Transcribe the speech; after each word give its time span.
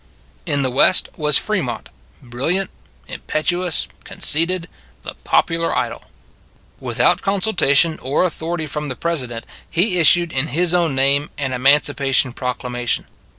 In 0.47 0.63
the 0.63 0.71
West 0.71 1.09
was 1.15 1.37
Fremont, 1.37 1.89
brilliant, 2.23 2.71
im 3.07 3.21
petuous, 3.27 3.85
conceited 4.03 4.67
the 5.03 5.13
popular 5.23 5.77
idol. 5.77 6.05
Without 6.79 7.21
consultation 7.21 7.99
or 8.01 8.23
authority 8.23 8.65
from 8.65 8.89
the 8.89 8.95
President, 8.95 9.45
he 9.69 9.99
issued 9.99 10.31
in 10.31 10.47
his 10.47 10.73
own 10.73 10.95
name 10.95 11.29
an 11.37 11.53
Emancipation 11.53 12.33
Proclamation. 12.33 13.05